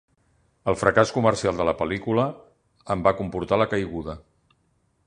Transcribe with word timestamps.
El 0.71 0.77
fracàs 0.83 1.11
comercial 1.17 1.59
de 1.59 1.67
la 1.69 1.75
pel·lícula 1.83 2.27
en 2.95 3.05
va 3.09 3.17
comportar 3.21 3.63
la 3.65 3.71
caiguda. 3.77 4.19